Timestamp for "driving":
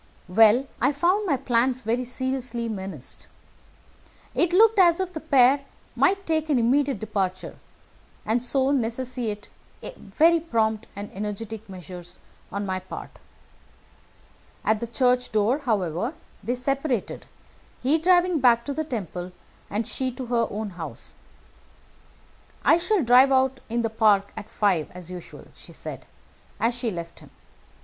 17.99-18.39